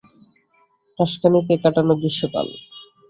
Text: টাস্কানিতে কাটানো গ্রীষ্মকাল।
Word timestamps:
টাস্কানিতে 0.99 1.53
কাটানো 1.63 1.93
গ্রীষ্মকাল। 2.01 2.47